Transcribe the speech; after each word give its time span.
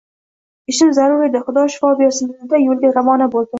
Ishim 0.73 0.93
zarur 0.99 1.27
edi, 1.27 1.43
Xudo 1.51 1.67
shifo 1.75 1.93
bersin,– 2.01 2.35
dedi-da 2.39 2.65
yoʻliga 2.67 2.97
ravona 2.99 3.33
boʻldi. 3.39 3.49